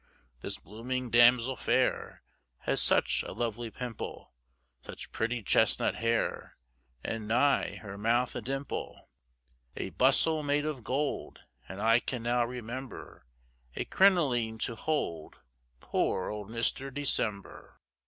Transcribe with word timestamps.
This 0.39 0.57
blooming 0.57 1.11
damsel 1.11 1.55
fair, 1.55 2.23
Has 2.61 2.81
such 2.81 3.21
a 3.21 3.33
lovely 3.33 3.69
pimple, 3.69 4.33
Such 4.81 5.11
pretty 5.11 5.43
chesnut 5.43 5.93
hair, 5.97 6.57
And 7.03 7.27
nigh 7.27 7.75
her 7.83 7.99
mouth 7.99 8.35
a 8.35 8.41
dimple; 8.41 9.11
A 9.75 9.91
bustle 9.91 10.41
made 10.41 10.65
of 10.65 10.83
gold, 10.83 11.41
And 11.69 11.79
I 11.79 11.99
can 11.99 12.23
now 12.23 12.43
remember, 12.45 13.27
A 13.75 13.85
crinoline 13.85 14.57
to 14.63 14.73
hold 14.75 15.41
Poor 15.79 16.29
old 16.29 16.49
Mister 16.49 16.89
December. 16.89 17.79